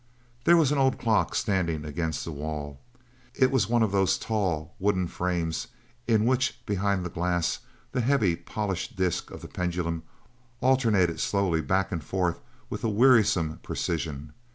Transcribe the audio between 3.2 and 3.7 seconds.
It was